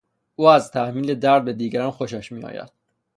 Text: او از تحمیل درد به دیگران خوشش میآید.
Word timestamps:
او 0.35 0.45
از 0.47 0.71
تحمیل 0.71 1.15
درد 1.19 1.45
به 1.45 1.53
دیگران 1.53 1.91
خوشش 1.91 2.31
میآید. 2.31 2.71